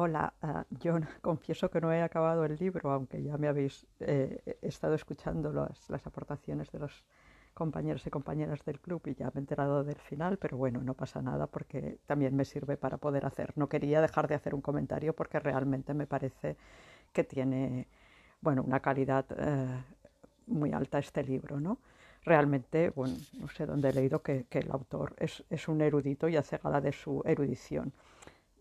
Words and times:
Hola, 0.00 0.32
uh, 0.44 0.62
yo 0.78 0.94
confieso 1.22 1.68
que 1.68 1.80
no 1.80 1.92
he 1.92 2.02
acabado 2.02 2.44
el 2.44 2.54
libro, 2.54 2.92
aunque 2.92 3.20
ya 3.20 3.36
me 3.36 3.48
habéis 3.48 3.84
eh, 3.98 4.56
estado 4.62 4.94
escuchando 4.94 5.52
las, 5.52 6.06
aportaciones 6.06 6.70
de 6.70 6.78
los 6.78 7.04
compañeros 7.52 8.06
y 8.06 8.10
compañeras 8.10 8.64
del 8.64 8.78
club 8.78 9.02
y 9.06 9.16
ya 9.16 9.26
me 9.26 9.32
he 9.34 9.38
enterado 9.40 9.82
del 9.82 9.96
final, 9.96 10.38
pero 10.38 10.56
bueno, 10.56 10.80
no 10.84 10.94
pasa 10.94 11.20
nada 11.20 11.48
porque 11.48 11.98
también 12.06 12.36
me 12.36 12.44
sirve 12.44 12.76
para 12.76 12.98
poder 12.98 13.26
hacer. 13.26 13.52
No 13.56 13.68
quería 13.68 14.00
dejar 14.00 14.28
de 14.28 14.36
hacer 14.36 14.54
un 14.54 14.60
comentario 14.60 15.16
porque 15.16 15.40
realmente 15.40 15.94
me 15.94 16.06
parece 16.06 16.56
que 17.12 17.24
tiene, 17.24 17.88
bueno, 18.40 18.62
una 18.62 18.78
calidad 18.78 19.26
eh, 19.36 19.82
muy 20.46 20.70
alta 20.72 21.00
este 21.00 21.24
libro, 21.24 21.58
¿no? 21.58 21.78
Realmente, 22.22 22.90
bueno, 22.90 23.16
no 23.40 23.48
sé 23.48 23.66
dónde 23.66 23.88
he 23.88 23.92
leído 23.92 24.22
que, 24.22 24.44
que 24.48 24.60
el 24.60 24.70
autor 24.70 25.16
es, 25.18 25.42
es, 25.50 25.66
un 25.66 25.80
erudito 25.80 26.28
y 26.28 26.36
hace 26.36 26.58
gala 26.58 26.80
de 26.80 26.92
su 26.92 27.20
erudición 27.24 27.92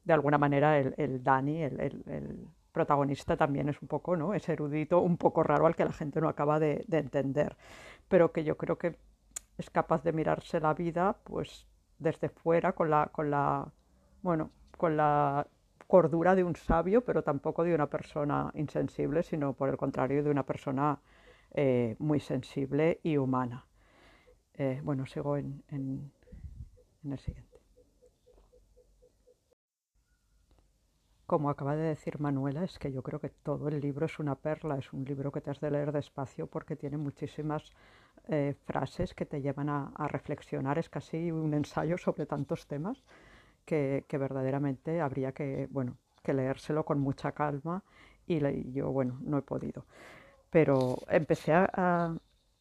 de 0.08 0.14
alguna 0.14 0.38
manera 0.38 0.80
el, 0.80 0.94
el 0.98 1.21
Dani, 1.21 1.64
el, 1.64 1.79
el, 1.82 2.48
protagonista, 2.71 3.36
también 3.36 3.68
es 3.70 3.82
un 3.82 3.88
poco, 3.88 4.15
¿no? 4.15 4.34
Es 4.36 4.48
erudito, 4.50 5.02
un 5.02 5.18
poco 5.18 5.42
raro 5.43 5.65
al 5.65 5.75
que 5.75 5.84
la 5.84 5.92
gente 5.92 6.21
no 6.21 6.29
acaba 6.29 6.60
de, 6.60 6.86
de, 6.88 7.00
entender, 7.00 7.57
pero 8.07 8.32
que 8.32 8.43
yo 8.43 8.56
creo 8.56 8.78
que 8.78 8.98
es 9.57 9.70
capaz 9.71 10.04
de 10.04 10.14
mirarse 10.14 10.60
la 10.60 10.75
vida, 10.75 11.18
pues, 11.24 11.68
desde 11.98 12.29
fuera, 12.29 12.74
con 12.74 12.89
la, 12.89 13.10
con 13.12 13.32
la, 13.32 13.68
bueno, 14.21 14.51
con 14.78 14.96
la 14.96 15.48
cordura 15.88 16.36
de 16.36 16.43
un 16.43 16.56
sabio, 16.56 17.04
pero 17.04 17.24
tampoco 17.24 17.64
de 17.64 17.74
una 17.74 17.87
persona 17.87 18.51
insensible, 18.54 19.24
sino 19.24 19.54
por 19.54 19.70
el 19.70 19.78
contrario 19.78 20.24
de 20.24 20.29
una 20.29 20.43
persona 20.43 21.00
eh, 21.51 21.96
muy 22.00 22.20
sensible 22.20 23.00
y 23.04 23.18
humana. 23.18 23.65
Eh, 24.54 24.79
bueno, 24.84 25.06
sigo 25.07 25.36
en, 25.36 25.64
en 25.70 26.12
el 27.12 27.20
siguiente. 27.20 27.46
Como 31.27 31.49
acaba 31.49 31.75
de 31.75 31.83
decir 31.83 32.22
Manuela, 32.22 32.63
es 32.63 32.80
que 32.80 32.89
yo 32.89 33.03
creo 33.03 33.19
que 33.19 33.27
todo 33.27 33.67
el 33.67 33.81
libro 33.81 34.06
es 34.06 34.17
una 34.17 34.36
perla, 34.36 34.78
es 34.78 34.94
un 34.94 35.03
libro 35.03 35.30
que 35.30 35.42
te 35.42 35.52
has 35.52 35.59
de 35.59 35.69
leer 35.69 35.92
despacio 35.92 36.47
porque 36.47 36.78
tiene 36.78 36.95
muchísimas 36.95 37.69
eh, 38.30 38.56
frases 38.66 39.14
que 39.14 39.25
te 39.25 39.42
llevan 39.42 39.67
a, 39.67 40.08
reflexionar, 40.08 40.80
es 40.80 40.88
casi 40.89 41.30
un 41.30 41.53
ensayo 41.53 41.97
sobre 41.97 42.25
tantos 42.25 42.66
temas 42.66 43.03
que, 43.66 44.06
verdaderamente 44.09 45.02
habría 45.02 45.34
que, 45.34 45.67
bueno, 45.69 45.97
que 46.23 46.34
leérselo 46.34 46.86
con 46.86 47.02
mucha 47.02 47.34
calma 47.34 47.84
y, 48.25 48.39
le, 48.39 48.72
yo, 48.72 48.89
bueno, 48.91 49.19
no 49.22 49.38
he 49.38 49.41
podido. 49.41 49.86
Pero 50.50 50.97
empecé 51.09 51.52
a, 51.53 52.16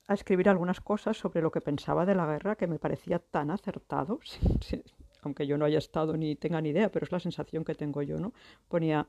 escribir 0.08 0.48
algunas 0.48 0.80
cosas 0.80 1.16
sobre 1.16 1.40
lo 1.40 1.52
que 1.52 1.60
pensaba 1.60 2.04
de 2.04 2.16
la 2.16 2.26
guerra 2.26 2.56
que 2.56 2.66
me 2.66 2.80
parecía 2.80 3.20
tan 3.20 3.52
acertado, 3.52 4.18
aunque 5.26 5.46
yo 5.46 5.58
no 5.58 5.66
haya 5.66 5.78
estado 5.78 6.16
ni 6.16 6.34
tenga 6.36 6.60
ni 6.60 6.70
idea, 6.70 6.90
pero 6.90 7.04
es 7.04 7.12
la 7.12 7.20
sensación 7.20 7.64
que 7.64 7.74
tengo 7.74 8.02
yo, 8.02 8.18
no? 8.18 8.32
Ponia, 8.68 9.06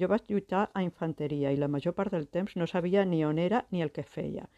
jo 0.00 0.08
vaig 0.10 0.26
lluitar 0.28 0.68
a 0.74 0.82
infanteria 0.82 1.52
i 1.54 1.58
la 1.60 1.70
major 1.70 1.94
part 1.94 2.12
del 2.12 2.26
temps 2.36 2.56
no 2.60 2.66
sabia 2.66 3.04
ni 3.06 3.24
on 3.24 3.38
era 3.38 3.64
ni 3.70 3.82
el 3.82 3.92
que 3.94 4.02
feia. 4.02 4.48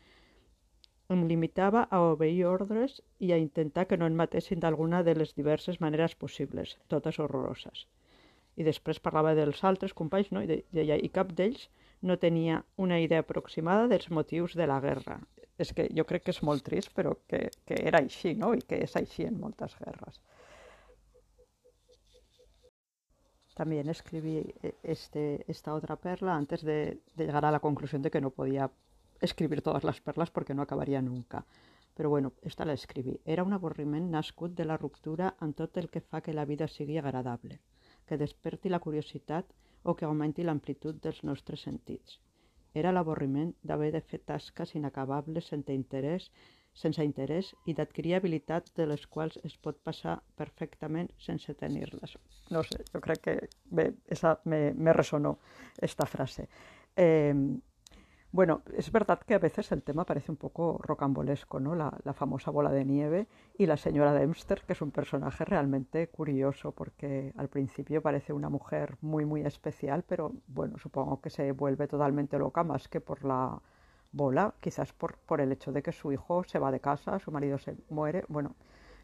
Em 1.13 1.27
limitava 1.31 1.85
a 1.91 2.01
obeir 2.03 2.47
ordres 2.51 2.97
i 3.23 3.33
a 3.33 3.39
intentar 3.39 3.87
que 3.87 3.99
no 4.01 4.09
em 4.11 4.17
matessin 4.19 4.63
d'alguna 4.65 5.03
de 5.07 5.15
les 5.15 5.35
diverses 5.37 5.79
maneres 5.85 6.17
possibles, 6.23 6.75
totes 6.89 7.21
horroroses. 7.23 7.85
I 8.57 8.65
després 8.65 9.03
parlava 9.05 9.35
dels 9.37 9.63
altres 9.71 9.93
companys, 9.95 10.33
no? 10.33 10.43
I 10.43 10.63
deia, 10.79 10.97
i 10.97 11.13
cap 11.13 11.35
d'ells 11.39 11.69
no 12.03 12.17
tenia 12.19 12.63
una 12.87 12.99
idea 13.05 13.21
aproximada 13.23 13.87
dels 13.93 14.09
motius 14.11 14.57
de 14.57 14.67
la 14.67 14.81
guerra. 14.81 15.21
És 15.59 15.73
que 15.77 15.87
jo 15.99 16.05
crec 16.09 16.25
que 16.25 16.35
és 16.35 16.43
molt 16.49 16.65
trist, 16.65 16.93
però 16.97 17.15
que, 17.29 17.47
que 17.69 17.79
era 17.91 18.01
així, 18.01 18.35
no? 18.41 18.55
I 18.57 18.65
que 18.65 18.81
és 18.89 18.97
així 18.97 19.29
en 19.29 19.39
moltes 19.41 19.77
guerres. 19.85 20.21
También 23.57 23.89
escribí 23.89 24.37
eh, 24.63 24.75
este, 24.83 25.51
esta 25.51 25.73
otra 25.73 25.97
perla 25.97 26.37
antes 26.37 26.61
de, 26.61 27.01
de, 27.17 27.25
llegar 27.25 27.47
a 27.47 27.51
la 27.51 27.61
conclusión 27.61 28.03
de 28.03 28.11
que 28.11 28.21
no 28.21 28.31
podía 28.31 28.71
escribir 29.19 29.63
todas 29.63 29.83
las 29.83 29.99
perlas 30.03 30.31
porque 30.31 30.53
no 30.53 30.61
acabaría 30.61 31.01
nunca. 31.01 31.47
Però 31.97 32.11
bueno, 32.11 32.35
esta 32.43 32.67
la 32.67 32.75
escribí. 32.75 33.19
Era 33.25 33.45
un 33.49 33.55
avorriment 33.55 34.11
nascut 34.11 34.53
de 34.55 34.67
la 34.67 34.77
ruptura 34.77 35.35
en 35.41 35.55
tot 35.55 35.79
el 35.81 35.89
que 35.89 36.03
fa 36.03 36.21
que 36.21 36.35
la 36.37 36.45
vida 36.45 36.69
sigui 36.69 36.99
agradable, 36.99 37.63
que 38.05 38.21
desperti 38.21 38.69
la 38.69 38.83
curiositat 38.85 39.47
o 39.89 39.97
que 39.97 40.05
augmenti 40.05 40.45
l'amplitud 40.45 41.01
dels 41.01 41.23
nostres 41.25 41.65
sentits. 41.65 42.21
Era 42.77 42.93
l'avorriment 42.93 43.55
d'haver 43.65 43.89
de 43.97 44.05
fer 44.05 44.21
tasques 44.21 44.77
inacabables 44.77 45.49
sense 45.49 45.73
interès 45.73 46.29
sense 46.77 47.05
interès 47.05 47.53
i 47.65 47.75
d'adquirir 47.75 48.17
habilitats 48.19 48.75
de 48.77 48.87
les 48.87 49.07
quals 49.09 49.39
es 49.49 49.57
pot 49.57 49.79
passar 49.83 50.19
perfectament 50.37 51.09
sense 51.27 51.55
tenir-les. 51.57 52.17
No 52.53 52.63
sé, 52.63 52.85
jo 52.93 53.01
crec 53.01 53.23
que 53.25 53.39
bé, 53.65 53.93
esa 54.07 54.37
me, 54.45 54.75
me 54.75 54.93
resonó 54.93 55.39
esta 55.81 56.07
frase. 56.07 56.49
Eh, 56.97 57.35
bueno, 58.37 58.61
es 58.77 58.93
verdad 58.93 59.21
que 59.27 59.35
a 59.35 59.39
veces 59.39 59.73
el 59.73 59.83
tema 59.83 60.05
parece 60.05 60.31
un 60.31 60.37
poco 60.37 60.79
rocambolesco, 60.83 61.59
¿no? 61.59 61.75
La, 61.75 61.91
la, 62.05 62.13
famosa 62.13 62.51
bola 62.51 62.71
de 62.71 62.85
nieve 62.85 63.29
y 63.57 63.65
la 63.65 63.79
señora 63.79 64.13
Dempster, 64.13 64.61
que 64.67 64.75
es 64.75 64.83
un 64.83 64.91
personaje 64.91 65.43
realmente 65.47 66.09
curioso, 66.09 66.73
porque 66.73 67.33
al 67.39 67.49
principio 67.49 68.03
parece 68.03 68.35
una 68.35 68.51
mujer 68.51 68.99
muy, 69.01 69.25
muy 69.25 69.41
especial, 69.41 70.05
pero 70.07 70.35
bueno, 70.49 70.77
supongo 70.77 71.23
que 71.23 71.31
se 71.31 71.53
vuelve 71.53 71.89
totalmente 71.89 72.39
loca 72.39 72.63
más 72.63 72.89
que 72.89 73.01
por 73.01 73.25
la 73.25 73.59
bola, 74.17 74.55
quizás 74.61 74.93
por, 74.93 75.17
por 75.19 75.41
el 75.41 75.53
hecho 75.53 75.73
de 75.73 75.83
que 75.83 75.93
su 75.93 76.11
hijo 76.13 76.43
se 76.45 76.59
va 76.59 76.71
de 76.71 76.81
casa, 76.81 77.19
su 77.19 77.31
marido 77.31 77.59
se 77.59 77.77
muere, 77.91 78.25
bueno, 78.29 78.55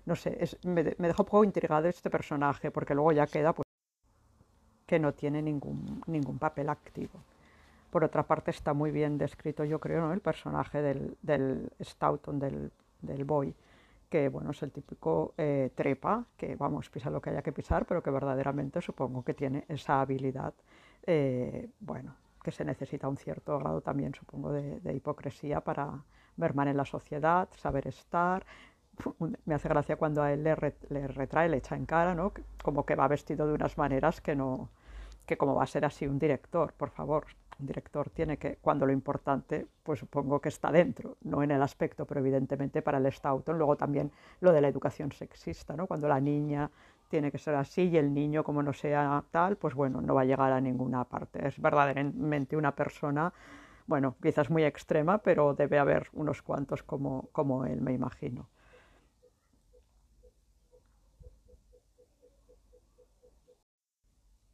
no 0.07 0.17
sé, 0.17 0.39
me, 0.65 0.83
me 0.99 1.09
un 1.09 1.15
poco 1.15 1.45
intrigado 1.45 1.89
este 1.89 2.11
personaje, 2.11 2.71
porque 2.71 2.95
luego 2.95 3.13
ya 3.13 3.27
queda 3.27 3.53
pues 3.53 3.67
que 4.87 4.99
no 4.99 5.13
tiene 5.13 5.41
ningún, 5.43 6.03
ningún 6.07 6.39
papel 6.39 6.69
activo. 6.69 7.21
Por 7.91 8.05
otra 8.05 8.23
parte 8.23 8.51
está 8.51 8.73
muy 8.73 8.91
bien 8.91 9.19
descrito, 9.19 9.65
yo 9.65 9.79
creo, 9.79 10.01
¿no? 10.01 10.13
el 10.13 10.21
personaje 10.21 10.81
del, 10.81 11.17
del 11.23 11.71
Stoughton, 11.81 12.39
del, 12.39 12.73
del 13.03 13.25
boy, 13.25 13.55
que 14.09 14.29
bueno, 14.29 14.51
es 14.51 14.63
el 14.63 14.73
típico 14.73 15.35
eh, 15.39 15.71
trepa, 15.75 16.25
que 16.37 16.57
vamos, 16.57 16.91
pisa 16.91 17.11
lo 17.11 17.21
que 17.21 17.31
haya 17.31 17.43
que 17.43 17.53
pisar, 17.53 17.87
pero 17.87 18.03
que 18.03 18.11
verdaderamente 18.11 18.81
supongo 18.81 19.23
que 19.23 19.35
tiene 19.35 19.65
esa 19.69 20.01
habilidad, 20.01 20.55
eh, 21.07 21.69
bueno, 21.81 22.15
que 22.43 22.53
se 22.53 22.65
necesita 22.65 23.09
un 23.09 23.17
cierto 23.17 23.59
grado 23.59 23.81
también, 23.81 24.15
supongo, 24.15 24.53
de, 24.53 24.81
de 24.81 24.95
hipocresía 24.95 25.61
para 25.61 26.03
mermar 26.37 26.69
en 26.69 26.77
la 26.77 26.85
sociedad, 26.85 27.49
saber 27.57 27.87
estar. 27.87 28.45
Me 29.47 29.55
hace 29.55 29.69
gracia 29.69 29.97
cuando 29.97 30.23
a 30.23 30.33
él 30.33 30.43
le, 30.43 30.55
re, 30.55 30.77
le, 30.91 31.07
retrae, 31.09 31.49
le 31.49 31.59
echa 31.59 31.77
en 31.77 31.87
cara, 31.87 32.15
¿no? 32.15 32.33
Como 32.63 32.85
que 32.85 32.95
va 32.95 33.09
vestido 33.09 33.47
de 33.47 33.55
unas 33.55 33.79
maneras 33.79 34.21
que 34.21 34.35
no, 34.35 34.69
que 35.27 35.37
como 35.37 35.55
va 35.55 35.65
a 35.65 35.67
ser 35.67 35.85
así 35.85 36.07
un 36.07 36.19
director, 36.19 36.73
por 36.75 36.91
favor, 36.91 37.27
un 37.59 37.67
director 37.67 38.11
tiene 38.11 38.37
que, 38.37 38.57
cuando 38.57 38.87
lo 38.87 38.93
importante, 38.93 39.67
pues 39.83 40.01
supongo 40.01 40.41
que 40.41 40.49
está 40.49 40.71
dentro, 40.71 41.17
no 41.23 41.43
en 41.43 41.53
el 41.53 41.63
aspecto, 41.63 42.07
pero 42.07 42.21
evidentemente 42.21 42.83
para 42.83 42.99
el 42.99 43.11
Stoughton, 43.11 43.57
luego 43.57 43.77
también 43.77 44.11
lo 44.41 44.53
de 44.53 44.61
la 44.61 44.69
educación 44.69 45.13
sexista, 45.13 45.75
¿no? 45.77 45.87
Cuando 45.87 46.09
la 46.09 46.21
niña 46.21 46.71
tiene 47.13 47.31
que 47.31 47.37
ser 47.37 47.55
así 47.57 47.83
y 47.91 47.99
el 47.99 48.15
niño 48.15 48.43
como 48.43 48.63
no 48.63 48.73
sea 48.73 49.23
tal, 49.31 49.57
pues 49.57 49.75
bueno, 49.75 50.01
no 50.01 50.15
va 50.15 50.23
a 50.23 50.25
llegar 50.25 50.51
a 50.51 50.63
ninguna 50.63 51.05
parte. 51.05 51.47
Es 51.47 51.61
verdaderamente 51.61 52.57
una 52.57 52.75
persona, 52.75 53.31
bueno, 53.87 54.17
quizás 54.23 54.49
muy 54.49 54.65
extrema, 54.65 55.19
pero 55.19 55.53
debe 55.53 55.79
haber 55.79 56.09
unos 56.15 56.41
cuantos 56.41 56.83
como, 56.83 57.29
como 57.33 57.67
él, 57.67 57.83
me 57.83 57.93
imagino. 57.93 58.49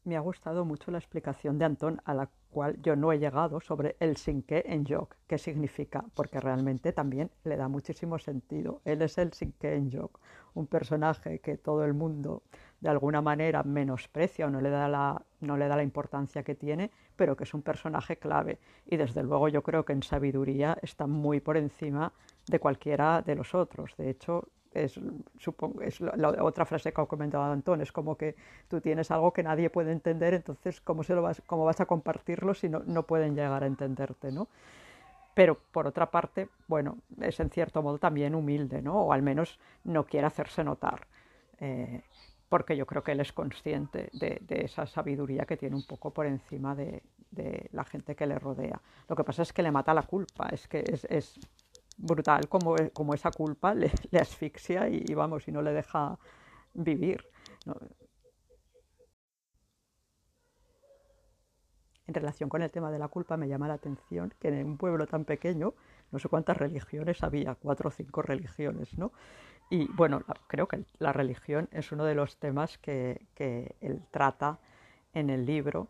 Me 0.09 0.17
ha 0.17 0.21
gustado 0.21 0.65
mucho 0.65 0.91
la 0.91 0.97
explicación 0.97 1.59
de 1.59 1.67
Antón 1.67 2.01
a 2.07 2.15
la 2.15 2.31
cual 2.49 2.81
yo 2.81 2.97
no 2.97 3.13
he 3.13 3.19
llegado 3.19 3.61
sobre 3.61 3.95
el 4.01 4.17
sinqué 4.17 4.65
en 4.67 4.87
joc, 4.87 5.15
qué 5.27 5.37
significa, 5.37 6.03
porque 6.15 6.41
realmente 6.41 6.95
también 6.95 7.31
le 7.45 7.59
da 7.59 7.69
muchísimo 7.69 8.19
sentido. 8.19 8.81
Él 8.87 9.03
es 9.03 9.19
el 9.19 9.35
sinqué 9.35 9.75
en 9.75 9.93
joc, 9.93 10.19
un 10.55 10.67
personaje 10.67 11.41
que 11.41 11.59
todo 11.59 11.85
el 11.85 11.93
mundo 11.93 12.43
de 12.81 12.89
alguna 12.89 13.21
manera 13.21 13.63
menosprecia 13.65 14.47
o 14.47 14.51
no 14.51 14.63
le, 14.63 14.71
da 14.71 14.89
la, 14.89 15.23
no 15.41 15.59
le 15.59 15.69
da 15.69 15.77
la 15.77 15.83
importancia 15.83 16.43
que 16.43 16.55
tiene, 16.55 16.91
pero 17.15 17.37
que 17.37 17.45
es 17.45 17.53
un 17.53 17.61
personaje 17.61 18.17
clave. 18.17 18.61
Y 18.87 18.97
desde 18.97 19.23
luego 19.23 19.49
yo 19.49 19.63
creo 19.63 19.85
que 19.85 19.93
en 19.93 20.03
sabiduría 20.03 20.79
está 20.81 21.07
muy 21.07 21.41
por 21.41 21.59
encima 21.59 22.15
de 22.47 22.59
cualquiera 22.59 23.21
de 23.21 23.35
los 23.35 23.55
otros. 23.55 23.95
De 23.99 24.09
hecho, 24.09 24.49
es, 24.73 25.01
supongo, 25.39 25.83
es 25.83 26.01
la, 26.01 26.29
otra 26.43 26.65
frase 26.65 26.93
que 26.93 27.01
ha 27.01 27.07
comentado 27.07 27.45
Antón, 27.45 27.81
es 27.81 27.93
como 27.93 28.17
que 28.17 28.37
tú 28.69 28.81
tienes 28.81 29.11
algo 29.11 29.33
que 29.33 29.43
nadie 29.43 29.71
puede 29.71 29.93
entender, 29.93 30.35
entonces 30.35 30.81
¿cómo, 30.81 31.03
se 31.03 31.15
lo 31.15 31.23
vas, 31.23 31.43
cómo 31.47 31.65
vas 31.65 31.81
a 31.81 31.87
compartirlo 31.87 32.55
si 32.55 32.69
no, 32.69 32.83
no 32.87 33.05
pueden 33.05 33.35
llegar 33.35 33.63
a 33.63 33.67
entenderte? 33.67 34.31
¿no? 34.33 34.49
Pero 35.35 35.57
por 35.73 35.87
otra 35.87 36.11
parte, 36.11 36.49
bueno, 36.67 36.99
es 37.21 37.39
en 37.41 37.51
cierto 37.51 37.83
modo 37.83 37.99
también 37.99 38.35
humilde, 38.35 38.83
¿no? 38.83 39.03
o 39.03 39.13
al 39.13 39.23
menos 39.23 39.59
no 39.85 40.05
quiere 40.05 40.27
hacerse 40.27 40.65
notar. 40.65 41.07
Eh, 41.61 42.03
porque 42.49 42.77
yo 42.77 42.87
creo 42.87 43.03
que 43.03 43.13
él 43.13 43.21
es 43.21 43.33
consciente 43.33 44.09
de, 44.15 44.39
de, 44.41 44.65
esa 44.65 44.87
sabiduría 44.87 45.45
que 45.45 45.59
tiene 45.59 45.77
un 45.77 45.87
poco 45.87 46.11
por 46.11 46.25
encima 46.25 46.75
de, 46.75 47.03
de, 47.31 47.69
la 47.73 47.85
gente 47.85 48.15
que 48.15 48.27
le 48.27 48.39
rodea. 48.39 48.81
Lo 49.07 49.17
que 49.17 49.25
pasa 49.25 49.43
es 49.43 49.53
que 49.53 49.63
le 49.63 49.71
mata 49.71 49.93
la 49.93 50.05
culpa, 50.05 50.49
es 50.49 50.67
que 50.67 50.83
es 50.87 51.39
brutal 51.99 52.49
como, 52.49 52.77
como, 52.93 53.15
esa 53.15 53.31
culpa 53.31 53.75
le, 53.75 53.91
asfixia 54.21 54.89
y, 54.89 55.15
vamos, 55.15 55.47
y 55.49 55.53
no 55.53 55.63
le 55.63 55.73
deja 55.73 56.19
vivir. 56.75 57.25
en 62.07 62.15
relación 62.15 62.49
con 62.49 62.63
el 62.63 62.71
tema 62.71 62.91
de 62.91 62.99
la 62.99 63.09
culpa 63.09 63.37
me 63.37 63.49
llama 63.49 63.69
la 63.69 63.75
atención 63.75 64.33
que 64.41 64.49
en 64.49 64.67
un 64.67 64.79
pueblo 64.79 65.07
tan 65.07 65.27
pequeño, 65.27 65.75
no 66.11 66.19
sé 66.19 66.31
cuántas 66.31 66.57
religiones 66.57 67.23
había, 67.23 67.55
cuatro 67.55 67.89
o 67.89 67.91
cinco 67.93 68.23
religiones, 68.23 68.97
¿no? 68.97 69.13
Y 69.69 69.93
bueno, 69.93 70.23
creo 70.47 70.67
que 70.67 70.87
la 70.99 71.13
religión 71.13 71.69
es 71.71 71.93
uno 71.93 72.07
de 72.07 72.15
los 72.15 72.39
temas 72.39 72.79
que, 72.79 73.27
que 73.35 73.77
él 73.83 74.01
trata 74.11 74.59
en 75.13 75.29
el 75.29 75.45
libro. 75.45 75.89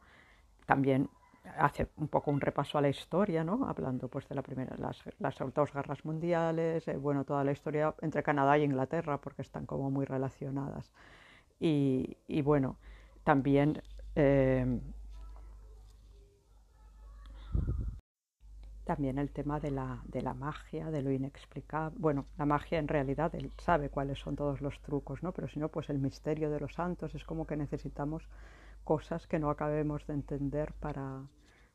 También 0.67 1.09
hace 1.57 1.89
un 1.97 2.09
poco 2.09 2.31
un 2.31 2.41
repaso 2.41 2.79
a 2.79 2.81
la 2.81 2.89
historia, 2.89 3.45
¿no? 3.45 3.67
Hablando 3.69 4.09
pues 4.09 4.29
de 4.29 4.35
la 4.35 4.43
primera, 4.43 4.77
las, 4.77 5.03
las 5.19 5.37
dos 5.55 5.73
guerras 5.73 6.05
mundiales, 6.05 6.87
eh, 6.89 6.97
bueno, 6.97 7.25
toda 7.25 7.45
la 7.45 7.53
historia 7.53 7.95
entre 8.03 8.23
Canadá 8.23 8.59
y 8.59 8.65
Inglaterra, 8.65 9.19
porque 9.19 9.43
están 9.43 9.67
como 9.67 9.91
muy 9.91 10.05
relacionadas. 10.05 10.91
Y, 11.61 12.17
y 12.27 12.43
bueno, 12.43 12.77
también 13.25 13.83
eh, 14.15 14.81
también 18.89 19.19
el 19.19 19.31
tema 19.31 19.61
de 19.61 19.71
la, 19.71 20.01
de 20.07 20.23
la, 20.23 20.33
magia, 20.33 20.91
de 20.91 21.03
lo 21.03 21.13
inexplicable. 21.13 21.95
Bueno, 22.01 22.25
la 22.39 22.47
magia 22.47 22.79
en 22.79 22.89
realidad 22.89 23.35
él 23.35 23.53
sabe 23.59 23.91
cuáles 23.91 24.19
son 24.19 24.35
todos 24.35 24.63
los 24.63 24.81
trucos, 24.81 25.23
¿no? 25.23 25.33
Pero 25.33 25.47
si 25.47 25.61
no, 25.61 25.69
pues 25.69 25.91
el 25.91 25.99
misterio 25.99 26.51
de 26.51 26.59
los 26.59 26.73
santos 26.73 27.15
es 27.15 27.23
como 27.23 27.47
que 27.47 27.55
necesitamos 27.59 28.23
cosas 28.89 29.27
que 29.27 29.39
no 29.39 29.51
acabemos 29.51 30.07
de 30.07 30.15
entender 30.15 30.73
para, 30.81 31.23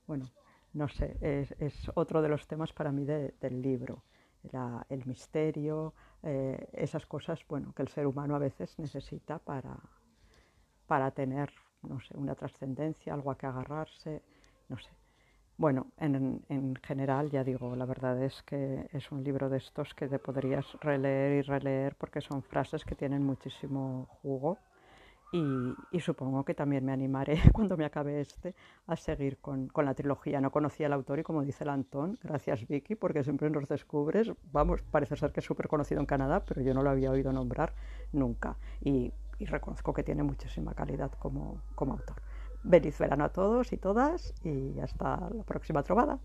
bueno, 0.08 0.32
no 0.74 0.88
sé, 0.88 1.16
es, 1.22 1.52
es 1.60 1.92
otro 1.94 2.24
de 2.24 2.28
los 2.28 2.48
temas 2.48 2.74
para 2.74 2.92
mí 2.92 3.06
de, 3.06 3.36
del 3.40 3.62
libro. 3.62 4.02
La, 4.52 4.84
el 4.90 5.06
misterio, 5.06 5.94
eh, 6.24 6.68
esas 6.74 7.06
cosas, 7.06 7.40
bueno, 7.48 7.72
que 7.76 7.84
el 7.84 7.90
ser 7.90 8.08
humano 8.08 8.36
a 8.36 8.40
veces 8.40 8.80
necesita 8.80 9.38
para, 9.38 9.78
para 10.88 11.12
tener, 11.12 11.52
no 11.84 12.00
sé, 12.00 12.18
una 12.18 12.34
trascendencia, 12.34 13.14
algo 13.14 13.30
a 13.30 13.38
que 13.38 13.46
agarrarse, 13.46 14.24
no 14.68 14.80
sé. 14.80 14.90
Bueno, 15.56 15.92
en, 15.98 16.44
en, 16.50 16.76
general, 16.78 17.30
ya 17.30 17.44
digo, 17.44 17.76
la 17.76 17.86
verdad 17.86 18.20
es 18.24 18.42
que 18.42 18.90
es 18.92 19.12
un 19.12 19.24
libro 19.24 19.50
de 19.50 19.58
estos 19.58 19.94
que 19.94 20.08
te 20.08 20.18
podrías 20.18 20.66
releer 20.82 21.32
y 21.34 21.42
releer 21.44 21.96
porque 21.96 22.22
son 22.22 22.42
frases 22.42 22.84
que 22.84 22.96
tienen 22.96 23.24
muchísimo 23.24 24.08
jugo 24.24 24.58
y, 25.34 26.00
supongo 26.00 26.46
que 26.46 26.54
también 26.54 26.86
me 26.86 26.92
animaré 26.92 27.38
cuando 27.54 27.76
me 27.76 27.86
acabe 27.86 28.22
este 28.22 28.54
a 28.86 28.96
seguir 28.96 29.40
con, 29.40 29.68
con, 29.68 29.86
la 29.86 29.96
trilogía. 29.96 30.40
No 30.40 30.52
conocía 30.52 30.86
al 30.86 30.94
autor 30.94 31.20
y 31.20 31.24
como 31.24 31.44
dice 31.44 31.64
el 31.64 31.72
Antón, 31.72 32.20
gracias 32.22 32.68
Vicky, 32.68 32.94
porque 32.94 33.24
siempre 33.24 33.50
nos 33.50 33.68
descubres, 33.68 34.32
vamos, 34.52 34.84
parece 34.84 35.16
ser 35.16 35.32
que 35.32 35.40
es 35.40 35.46
súper 35.46 35.68
conocido 35.68 36.00
en 36.02 36.06
Canadá, 36.06 36.44
pero 36.46 36.62
yo 36.62 36.76
no 36.76 36.84
lo 36.84 36.92
había 36.92 37.10
oído 37.10 37.34
nombrar 37.34 37.74
nunca 38.12 38.58
y, 38.82 39.12
y 39.40 39.46
reconozco 39.46 39.92
que 39.92 40.04
tiene 40.04 40.22
muchísima 40.22 40.76
calidad 40.76 41.12
como, 41.14 41.64
como 41.74 41.94
autor. 41.94 42.22
Feliz 42.70 42.98
verano 43.00 43.26
a 43.26 43.30
todos 43.30 43.74
y 43.74 43.78
todas 43.78 44.36
y 44.44 44.80
hasta 44.80 45.30
la 45.32 45.44
próxima 45.44 45.82
trovada. 45.82 46.20